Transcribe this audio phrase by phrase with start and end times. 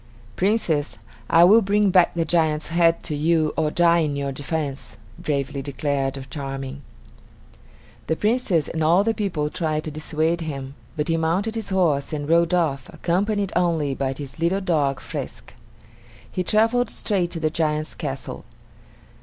[0.35, 0.97] "Princess,
[1.29, 5.61] I will bring back the giant's head to you or die in your defense," bravely
[5.61, 6.81] declared Charming.
[8.07, 12.13] The Princess and all the people tried to dissuade him, but he mounted his horse
[12.13, 15.53] and rode off, accompanied only by his little dog, Frisk.
[16.31, 18.43] He traveled straight to the giant's castle.